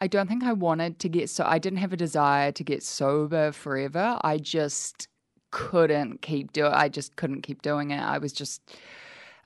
[0.02, 2.84] I don't think I wanted to get so I didn't have a desire to get
[2.84, 4.20] sober forever.
[4.22, 5.08] I just
[5.52, 8.00] couldn't keep doing I just couldn't keep doing it.
[8.00, 8.62] I was just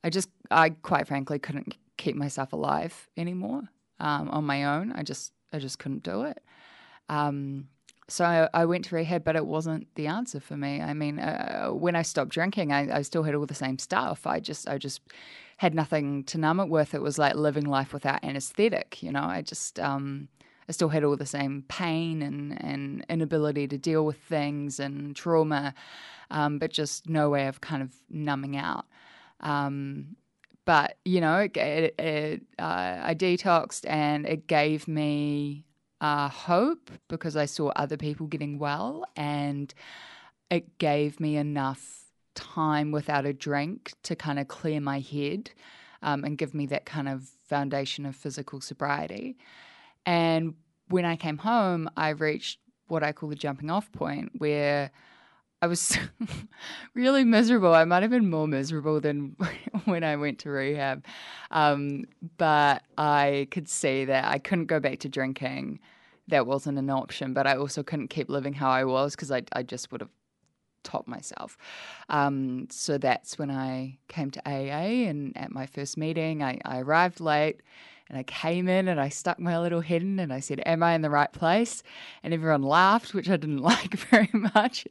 [0.03, 3.63] I just I quite frankly couldn't keep myself alive anymore
[3.99, 4.91] um, on my own.
[4.93, 6.41] I just I just couldn't do it.
[7.09, 7.67] Um,
[8.07, 10.81] so I, I, went to rehab, but it wasn't the answer for me.
[10.81, 14.25] I mean, uh, when I stopped drinking, I, I, still had all the same stuff.
[14.25, 15.01] I just I just
[15.57, 16.93] had nothing to numb it with.
[16.93, 19.03] It was like living life without anesthetic.
[19.03, 20.27] You know, I just um,
[20.69, 25.15] I still had all the same pain and, and inability to deal with things and
[25.15, 25.73] trauma,
[26.29, 28.85] um, but just no way of kind of numbing out.
[29.39, 30.15] Um,
[30.65, 35.65] but you know, it, it, it, uh, I detoxed and it gave me
[36.01, 39.73] uh, hope because I saw other people getting well, and
[40.51, 42.05] it gave me enough
[42.35, 45.49] time without a drink to kind of clear my head
[46.03, 49.35] um, and give me that kind of foundation of physical sobriety.
[50.05, 50.55] And
[50.87, 54.91] when I came home, I reached what I call the jumping off point where
[55.61, 55.97] I was
[56.93, 57.73] really miserable.
[57.73, 59.35] I might have been more miserable than
[59.85, 61.05] when I went to rehab.
[61.51, 62.05] Um,
[62.37, 65.79] but I could see that I couldn't go back to drinking.
[66.27, 67.33] That wasn't an option.
[67.33, 70.11] But I also couldn't keep living how I was because I, I just would have
[70.83, 71.57] topped myself.
[72.07, 75.07] Um, so that's when I came to AA.
[75.09, 77.61] And at my first meeting, I, I arrived late
[78.09, 80.81] and I came in and I stuck my little head in and I said, Am
[80.81, 81.83] I in the right place?
[82.23, 84.87] And everyone laughed, which I didn't like very much.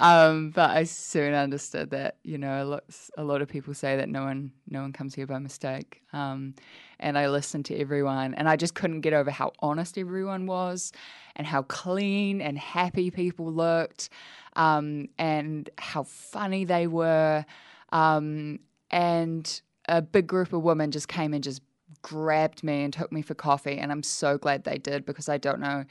[0.00, 2.84] Um, but I soon understood that, you know, a lot,
[3.16, 6.02] a lot, of people say that no one, no one comes here by mistake.
[6.12, 6.54] Um,
[7.00, 10.92] and I listened to everyone and I just couldn't get over how honest everyone was
[11.34, 14.10] and how clean and happy people looked
[14.54, 17.44] um, and how funny they were.
[17.90, 21.62] Um, and a big group of women just came and just
[22.02, 23.78] grabbed me and took me for coffee.
[23.78, 25.84] And I'm so glad they did because I don't know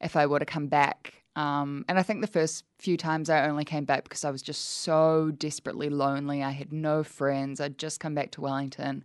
[0.00, 1.14] if I would have come back.
[1.36, 4.42] Um, and I think the first few times I only came back because I was
[4.42, 6.42] just so desperately lonely.
[6.42, 7.60] I had no friends.
[7.60, 9.04] I'd just come back to Wellington.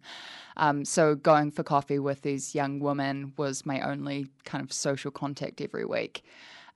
[0.58, 5.12] Um, so going for coffee with these young women was my only kind of social
[5.12, 6.24] contact every week.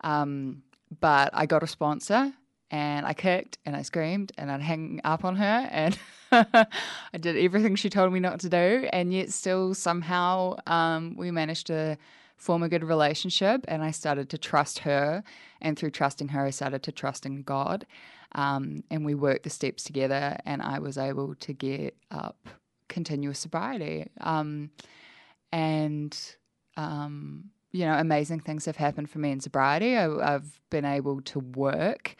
[0.02, 0.62] Um,
[1.00, 2.34] but I got a sponsor
[2.72, 5.98] and I kicked and I screamed and I'd hang up on her and
[6.32, 6.68] I
[7.20, 11.68] did everything she told me not to do, and yet still somehow um, we managed
[11.68, 11.98] to
[12.36, 13.66] form a good relationship.
[13.68, 15.24] And I started to trust her,
[15.62, 17.86] and through trusting her, I started to trust in God.
[18.34, 22.50] Um, and we worked the steps together, and I was able to get up
[22.90, 24.08] continuous sobriety.
[24.20, 24.72] Um,
[25.52, 26.18] and
[26.76, 29.98] um, you know, amazing things have happened for me in sobriety.
[29.98, 32.16] I, have been able to work.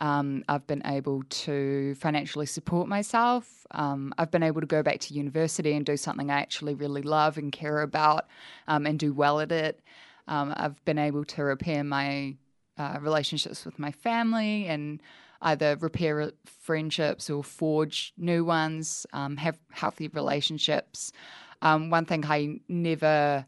[0.00, 3.66] Um, I've been able to financially support myself.
[3.72, 7.02] Um, I've been able to go back to university and do something I actually really
[7.02, 8.26] love and care about
[8.66, 9.80] um, and do well at it.
[10.26, 12.36] Um, I've been able to repair my
[12.78, 15.02] uh, relationships with my family and
[15.42, 21.12] either repair friendships or forge new ones, um, have healthy relationships.
[21.62, 23.44] Um, one thing I never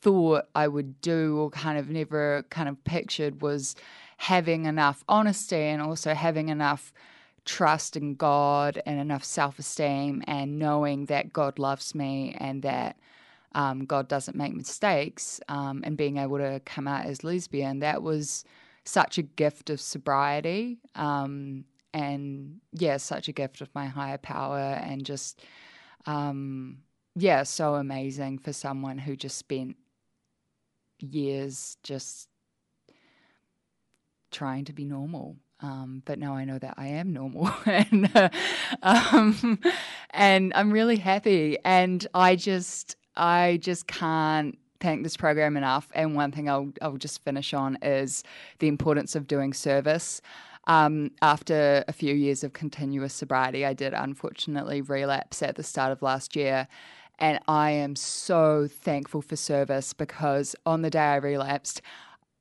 [0.00, 3.74] thought I would do or kind of never kind of pictured was
[4.24, 6.94] having enough honesty and also having enough
[7.44, 12.96] trust in God and enough self esteem and knowing that God loves me and that
[13.54, 18.02] um, God doesn't make mistakes um, and being able to come out as lesbian, that
[18.02, 18.44] was
[18.86, 20.78] such a gift of sobriety.
[20.94, 25.42] Um, and yeah, such a gift of my higher power and just,
[26.06, 26.78] um,
[27.14, 29.76] yeah, so amazing for someone who just spent
[30.98, 32.28] years just
[34.34, 35.36] trying to be normal.
[35.60, 38.28] Um, but now I know that I am normal, and uh,
[38.82, 39.58] um,
[40.10, 41.56] and I'm really happy.
[41.64, 45.88] And I just I just can't thank this program enough.
[45.94, 48.24] And one thing I'll I'll just finish on is
[48.58, 50.20] the importance of doing service.
[50.66, 55.92] Um, after a few years of continuous sobriety, I did unfortunately relapse at the start
[55.92, 56.68] of last year.
[57.18, 61.80] And I am so thankful for service because on the day I relapsed,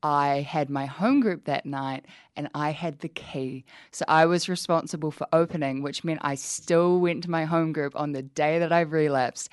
[0.04, 3.64] I had my home group that night and I had the key.
[3.92, 7.96] So I was responsible for opening, which meant I still went to my home group
[7.96, 9.50] on the day that I relapsed.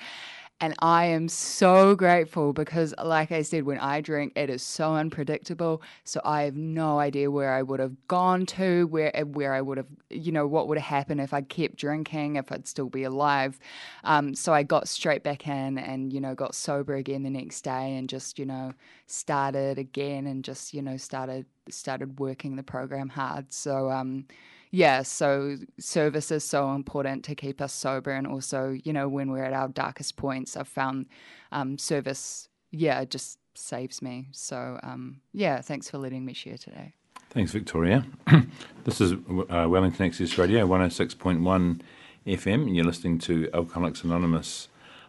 [0.63, 4.93] And I am so grateful because, like I said, when I drink, it is so
[4.93, 5.81] unpredictable.
[6.03, 9.77] So I have no idea where I would have gone to, where where I would
[9.77, 13.01] have, you know, what would have happened if I kept drinking, if I'd still be
[13.03, 13.57] alive.
[14.03, 17.61] Um, so I got straight back in and, you know, got sober again the next
[17.63, 18.73] day and just, you know,
[19.07, 23.51] started again and just, you know, started started working the program hard.
[23.51, 24.25] So, um,
[24.71, 28.11] yeah, so service is so important to keep us sober.
[28.11, 31.07] And also, you know, when we're at our darkest points, I've found
[31.51, 34.27] um, service, yeah, it just saves me.
[34.31, 36.93] So um, yeah, thanks for letting me share today.
[37.29, 38.05] Thanks, Victoria.
[38.83, 41.81] this is uh, Wellington Access Radio 106.1
[42.27, 44.67] FM, you're listening to Alcoholics Anonymous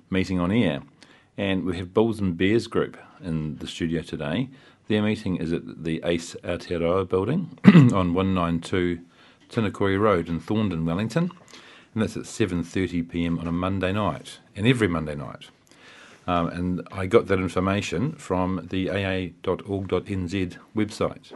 [0.08, 0.80] meeting on air.
[1.36, 4.48] And we have Bulls and Bears group in the studio today.
[4.88, 9.00] Their meeting is at the Ace Aotearoa building on 192
[9.53, 11.30] Tinakori Road in Thorndon, Wellington.
[11.94, 15.50] And that's at 7.30pm on a Monday night, and every Monday night.
[16.26, 21.32] Um, and I got that information from the aa.org.nz website.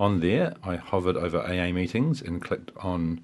[0.00, 3.22] On there, I hovered over AA meetings and clicked on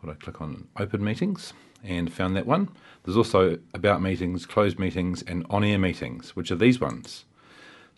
[0.00, 2.68] what I click on open meetings and found that one.
[3.04, 7.24] There's also about meetings, closed meetings, and on air meetings, which are these ones.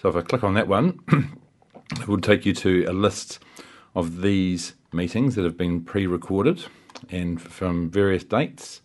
[0.00, 1.00] So if I click on that one,
[1.92, 3.38] it would take you to a list
[3.94, 6.64] of these meetings that have been pre recorded
[7.10, 8.80] and from various dates.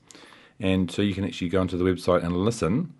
[0.59, 2.93] And so you can actually go onto the website and listen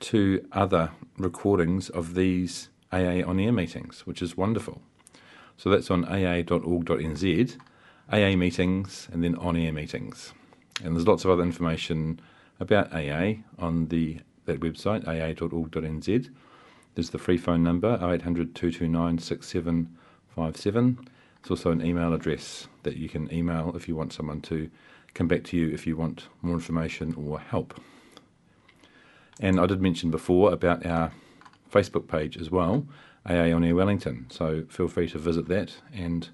[0.00, 4.82] to other recordings of these AA on air meetings, which is wonderful.
[5.56, 7.56] So that's on aa.org.nz,
[8.12, 10.34] AA meetings, and then on air meetings.
[10.84, 12.20] And there's lots of other information
[12.60, 16.30] about AA on the that website, aa.org.nz.
[16.94, 21.08] There's the free phone number, 0800 229 6757.
[21.46, 24.68] It's also an email address that you can email if you want someone to
[25.14, 27.80] come back to you if you want more information or help.
[29.38, 31.12] And I did mention before about our
[31.72, 32.84] Facebook page as well,
[33.24, 34.26] AA on Air Wellington.
[34.28, 36.30] So feel free to visit that and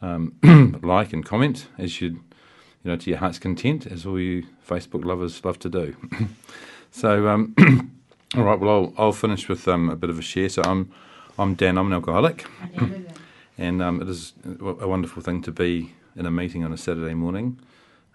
[0.00, 0.36] um,
[0.82, 2.22] like and comment as you, you
[2.84, 5.94] know, to your heart's content, as all you Facebook lovers love to do.
[6.90, 7.54] so, um,
[8.34, 8.58] all right.
[8.58, 10.48] Well, I'll, I'll finish with um, a bit of a share.
[10.48, 10.90] So I'm
[11.38, 11.76] I'm Dan.
[11.76, 12.46] I'm an alcoholic,
[13.58, 17.14] and um, it is a wonderful thing to be in a meeting on a Saturday
[17.14, 17.58] morning.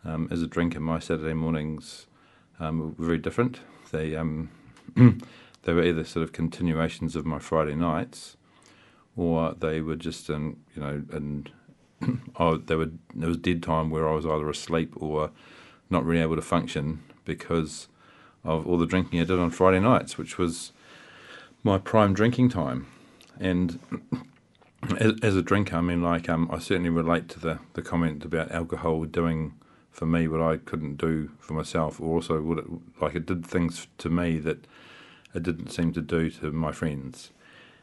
[0.04, 2.08] Um, as a drinker, my Saturday mornings
[2.60, 3.60] um, were very different.
[3.92, 4.50] They um,
[4.96, 8.38] they were either sort of continuations of my Friday nights,
[9.16, 11.52] or they were just in you know and
[12.40, 15.32] oh they were there was dead time where I was either asleep or
[15.90, 17.88] not really able to function because
[18.44, 20.72] of all the drinking I did on Friday nights, which was
[21.64, 22.88] my prime drinking time,
[23.40, 23.80] and.
[25.00, 28.26] As, as a drinker, I mean, like um, I certainly relate to the, the comment
[28.26, 29.54] about alcohol doing
[29.92, 32.66] for me what I couldn't do for myself, or also what it,
[33.00, 34.66] like it did things to me that
[35.34, 37.32] it didn't seem to do to my friends.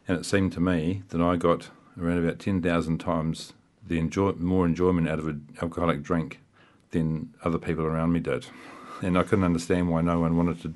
[0.07, 1.71] And it seemed to me that I got
[2.01, 3.53] around about 10,000 times
[3.87, 6.41] the enjoy, more enjoyment out of an alcoholic drink
[6.91, 8.47] than other people around me did.
[9.03, 10.75] And I couldn't understand why no one wanted to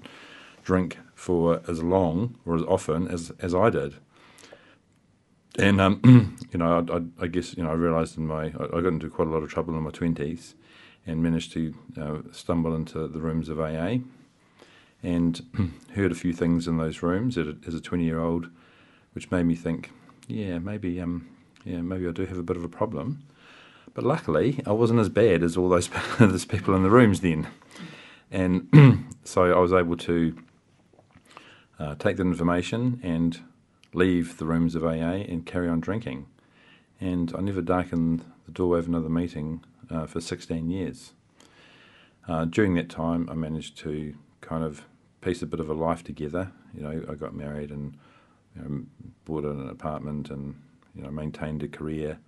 [0.65, 3.95] drink for as long or as often as, as I did.
[5.59, 8.87] And, um, you know, I, I, guess, you know, I realised in my, I, got
[8.87, 10.55] into quite a lot of trouble in my 20s
[11.07, 13.99] and managed to uh, stumble into the rooms of AA
[15.03, 15.41] and
[15.95, 18.49] heard a few things in those rooms as a 20 year old,
[19.13, 19.91] which made me think,
[20.27, 21.29] yeah, maybe, um,
[21.65, 23.23] yeah, maybe I do have a bit of a problem.
[23.95, 27.49] But luckily, I wasn't as bad as all those, those people in the rooms then.
[28.31, 30.35] And so I was able to
[31.79, 33.39] uh, take that information and
[33.93, 36.27] leave the rooms of AA and carry on drinking.
[37.01, 41.13] And I never darkened the doorway of another meeting uh, for 16 years.
[42.29, 44.85] Uh, during that time, I managed to kind of
[45.21, 46.53] piece a bit of a life together.
[46.75, 47.97] You know, I got married and
[48.55, 48.85] you know,
[49.25, 50.55] bought an apartment and
[50.95, 52.19] you know maintained a career.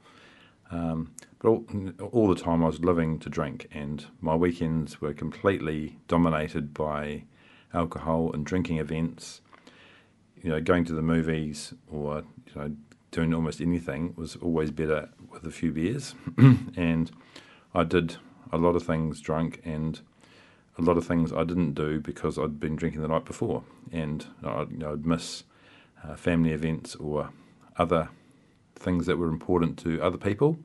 [0.70, 1.64] Um, but all,
[2.10, 7.24] all, the time I was living to drink, and my weekends were completely dominated by
[7.72, 9.42] alcohol and drinking events.
[10.44, 12.76] You know, going to the movies or you know
[13.10, 16.14] doing almost anything was always better with a few beers,
[16.76, 17.10] and
[17.74, 18.18] I did
[18.52, 20.00] a lot of things drunk and
[20.76, 24.26] a lot of things I didn't do because I'd been drinking the night before, and
[24.44, 25.44] I'd, you know, I'd miss
[26.04, 27.30] uh, family events or
[27.78, 28.10] other
[28.76, 30.58] things that were important to other people.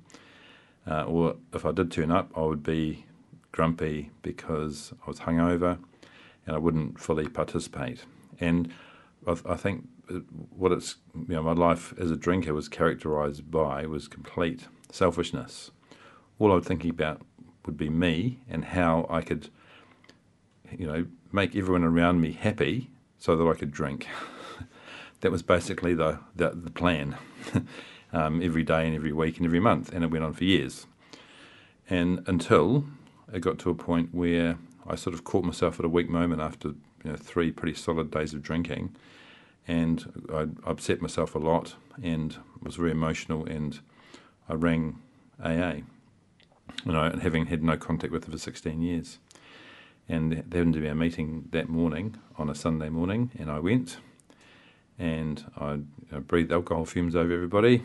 [0.85, 3.05] Uh, or if I did turn up, I would be
[3.53, 5.77] grumpy because I was hungover
[6.45, 8.03] and I wouldn't fully participate.
[8.39, 8.73] And
[9.29, 9.87] I, I think
[10.55, 15.71] what it's you know my life as a drinker was characterised by was complete selfishness.
[16.39, 17.21] All I was thinking about
[17.65, 19.49] would be me and how I could
[20.77, 24.07] you know, make everyone around me happy so that I could drink.
[25.21, 27.17] that was basically the, the, the plan
[28.13, 30.85] um, every day and every week and every month, and it went on for years.
[31.89, 32.85] And until
[33.33, 34.57] it got to a point where
[34.87, 38.11] I sort of caught myself at a weak moment after you know, three pretty solid
[38.11, 38.95] days of drinking,
[39.69, 43.79] and I upset myself a lot and was very emotional, and
[44.49, 44.97] I rang
[45.41, 45.81] AA,
[46.83, 49.19] you know, having had no contact with them for 16 years.
[50.07, 53.59] And there happened to be a meeting that morning on a Sunday morning, and I
[53.59, 53.97] went,
[54.97, 57.83] and I know, breathed alcohol fumes over everybody,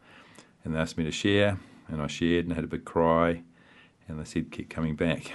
[0.64, 1.58] and they asked me to share,
[1.88, 3.42] and I shared and had a big cry,
[4.06, 5.32] and they said keep coming back,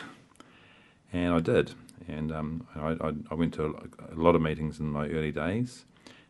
[1.11, 1.71] and I did,
[2.07, 5.85] and um, I, I, went to a, a lot of meetings in my early days,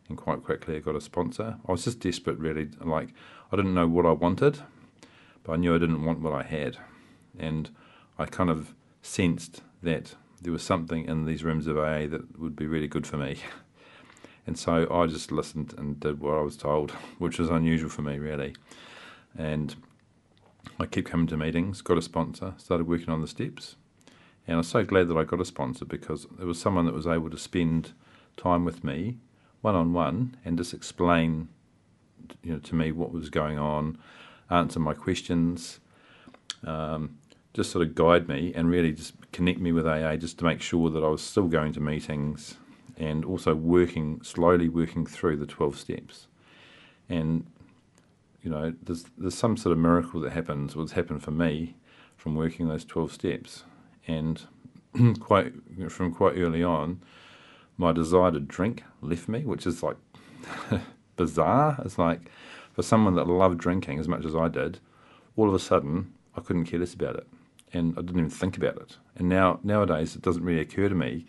[0.10, 1.58] and quite quickly I got a sponsor.
[1.68, 3.10] I was just desperate, really, like
[3.52, 4.60] I didn't know what I wanted,
[5.44, 6.78] but I knew I didn't want what I had,
[7.38, 7.70] and
[8.18, 12.56] I kind of sensed that there was something in these rooms of AA that would
[12.56, 13.38] be really good for me.
[14.48, 18.02] And so I just listened and did what I was told, which was unusual for
[18.02, 18.56] me, really.
[19.38, 19.76] And
[20.80, 23.76] I kept coming to meetings, got a sponsor, started working on the steps.
[24.48, 26.94] And I was so glad that I got a sponsor because it was someone that
[26.94, 27.92] was able to spend
[28.38, 29.18] time with me
[29.62, 31.50] one on one and just explain
[32.44, 33.98] you know, to me what was going on,
[34.50, 35.80] answer my questions,
[36.66, 37.18] um,
[37.54, 40.62] just sort of guide me and really just connect me with AA just to make
[40.62, 42.56] sure that I was still going to meetings
[42.98, 46.28] and also working slowly working through the 12 steps.
[47.10, 47.46] And
[48.44, 51.76] you know, there's there's some sort of miracle that happens, what's happened for me
[52.16, 53.64] from working those 12 steps.
[54.08, 54.42] And
[55.20, 55.54] quite
[55.90, 57.02] from quite early on,
[57.78, 59.98] my desire to drink left me, which is like
[61.16, 61.80] bizarre.
[61.84, 62.32] It's like
[62.74, 64.80] for someone that loved drinking as much as I did,
[65.36, 67.28] all of a sudden I couldn't care less about it,
[67.74, 68.98] and I didn't even think about it.
[69.16, 71.26] And now nowadays it doesn't really occur to me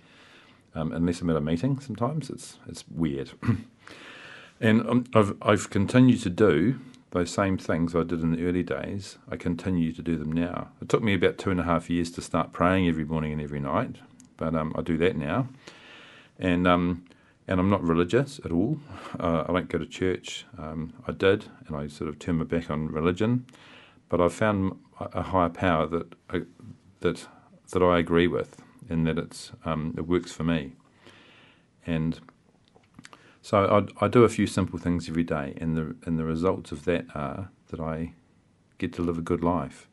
[0.74, 1.80] um, unless I'm at a meeting.
[1.80, 3.30] Sometimes it's it's weird.
[4.60, 6.78] and um, I've I've continued to do
[7.10, 9.18] those same things I did in the early days.
[9.30, 10.68] I continue to do them now.
[10.82, 13.40] It took me about two and a half years to start praying every morning and
[13.40, 13.96] every night,
[14.36, 15.48] but um, I do that now.
[16.38, 17.04] And um,
[17.48, 18.78] and I'm not religious at all.
[19.18, 20.44] Uh, I don't go to church.
[20.58, 23.46] Um, I did, and I sort of turned my back on religion.
[24.10, 26.40] But I've found a higher power that uh,
[27.00, 27.26] that
[27.70, 30.74] that I agree with, and that it's um, it works for me.
[31.86, 32.20] And
[33.48, 36.70] so I, I do a few simple things every day, and the and the results
[36.70, 38.12] of that are that I
[38.76, 39.88] get to live a good life.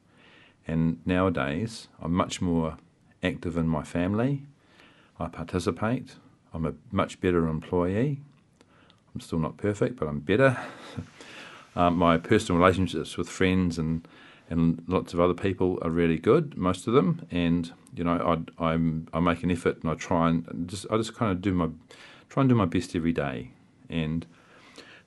[0.68, 2.76] And nowadays, I'm much more
[3.24, 4.44] active in my family.
[5.22, 6.16] I participate.
[6.54, 8.20] I'm a much better employee.
[9.14, 10.58] I'm still not perfect, but I'm better.
[11.78, 14.06] um, my personal relationships with friends and
[14.50, 17.26] and lots of other people are really good, most of them.
[17.32, 18.18] And you know,
[18.60, 21.42] I I'm I make an effort and I try and just I just kind of
[21.42, 21.70] do my
[22.36, 23.50] try and do my best every day.
[23.90, 24.26] And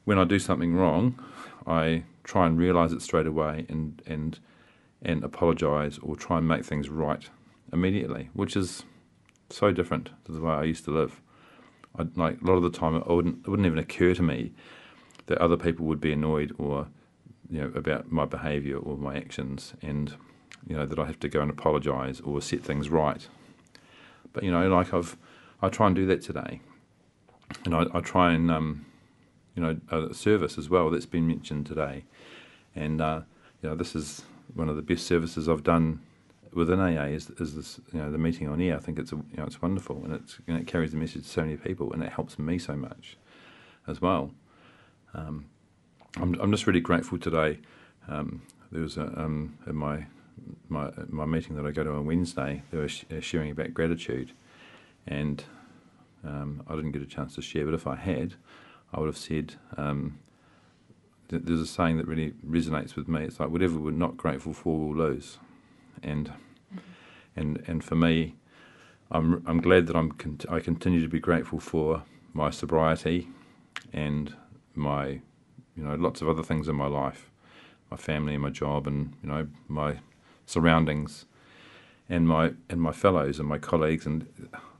[0.06, 1.22] when I do something wrong,
[1.66, 4.38] I try and realise it straight away and and
[5.02, 7.28] and apologise or try and make things right
[7.70, 8.82] immediately, which is
[9.50, 11.20] so different to the way I used to live.
[11.98, 14.52] I, like a lot of the time, it wouldn't, it wouldn't even occur to me
[15.26, 16.88] that other people would be annoyed or
[17.50, 20.16] you know about my behaviour or my actions, and
[20.66, 23.28] you know that I have to go and apologise or set things right.
[24.32, 25.18] But you know, like I've,
[25.60, 26.62] I try and do that today,
[27.64, 28.86] and I, I try and um,
[29.54, 32.04] you know a service as well that's been mentioned today,
[32.74, 33.20] and uh,
[33.62, 34.22] you know this is
[34.54, 36.00] one of the best services I've done
[36.54, 38.76] within AA is, is this you know the meeting on air.
[38.76, 41.28] I think it's a, you know it's wonderful and it's it carries the message to
[41.28, 43.16] so many people and it helps me so much
[43.86, 44.32] as well.
[45.14, 45.46] Um,
[46.16, 47.58] I'm I'm just really grateful today.
[48.08, 48.42] Um,
[48.72, 50.06] there was a, um, in my
[50.68, 52.62] my my meeting that I go to on Wednesday.
[52.70, 54.32] They were sh- sharing about gratitude,
[55.06, 55.44] and
[56.24, 57.64] um, I didn't get a chance to share.
[57.64, 58.34] But if I had,
[58.92, 59.54] I would have said.
[59.76, 60.18] Um,
[61.30, 63.22] there's a saying that really resonates with me.
[63.22, 65.36] It's like whatever we're not grateful for, we'll lose
[66.02, 66.32] and
[67.36, 68.34] and and for me,
[69.10, 70.16] I'm I'm glad that I'm
[70.48, 72.02] I continue to be grateful for
[72.32, 73.28] my sobriety
[73.92, 74.34] and
[74.74, 75.20] my
[75.76, 77.30] you know lots of other things in my life,
[77.90, 80.00] my family and my job and you know my
[80.46, 81.26] surroundings
[82.08, 84.26] and my and my fellows and my colleagues and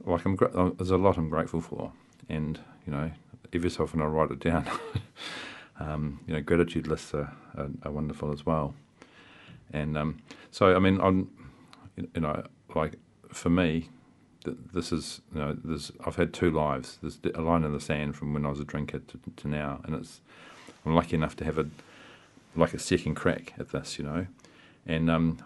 [0.05, 0.37] like I'm
[0.77, 1.91] there's a lot I'm grateful for
[2.27, 3.11] and you know
[3.53, 4.67] every so often I write it down.
[5.79, 8.73] um, you know gratitude lists are, are, are wonderful as well.
[9.71, 10.17] And um,
[10.51, 11.29] so, I mean, I'm,
[11.97, 12.43] you know,
[12.75, 12.95] like
[13.31, 13.89] for me,
[14.73, 16.97] this is, you know, this, I've had two lives.
[17.01, 19.81] There's a line in the sand from when I was a drinker to, to now,
[19.83, 20.21] and it's,
[20.85, 21.67] I'm lucky enough to have a,
[22.55, 24.27] like a second crack at this, you know,
[24.87, 25.37] and um,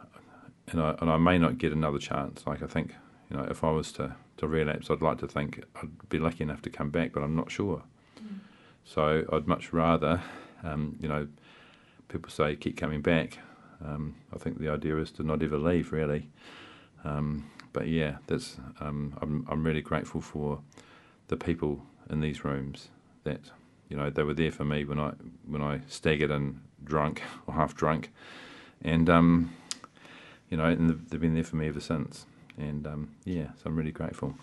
[0.68, 2.45] and I and I may not get another chance.
[2.45, 2.95] Like I think,
[3.30, 6.43] you know, if I was to to relapse, I'd like to think I'd be lucky
[6.43, 7.84] enough to come back, but I'm not sure.
[8.22, 8.39] Mm.
[8.84, 10.22] So I'd much rather,
[10.64, 11.28] um, you know,
[12.07, 13.39] people say keep coming back.
[13.84, 16.30] Um, I think the idea is to not ever leave, really.
[17.03, 20.61] Um, but yeah, that's um, I'm I'm really grateful for
[21.28, 22.89] the people in these rooms
[23.24, 23.41] that
[23.89, 25.14] you know they were there for me when I
[25.45, 28.11] when I staggered and drunk or half drunk,
[28.82, 29.53] and um,
[30.50, 32.26] you know, and they've been there for me ever since.
[32.58, 34.36] And um, yeah, so I'm really grateful.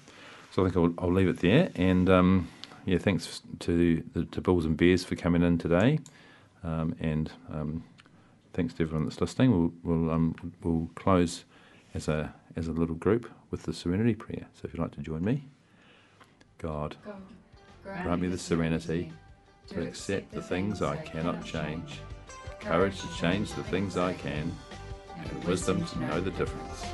[0.51, 2.49] So I think I'll, I'll leave it there and um,
[2.85, 5.99] yeah, thanks to the to Bulls and Bears for coming in today,
[6.65, 7.85] um, and um,
[8.53, 9.51] thanks to everyone that's listening.
[9.51, 11.45] We'll we'll, um, we'll close
[11.95, 14.47] as a as a little group with the Serenity Prayer.
[14.55, 15.45] So if you'd like to join me,
[16.59, 16.97] God,
[17.85, 19.13] grant me the serenity
[19.69, 22.01] to accept the things I cannot change,
[22.61, 24.53] courage to change the things I can,
[25.29, 26.85] and wisdom to know the difference.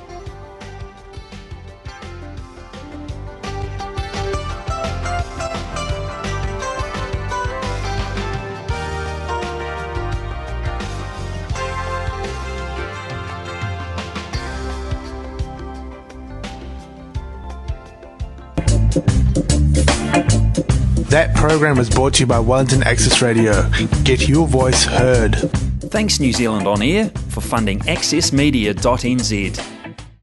[21.09, 23.69] That program was brought to you by Wellington Access Radio.
[24.03, 25.35] Get your voice heard.
[25.89, 29.76] Thanks New Zealand On Air for funding accessmedia.nz.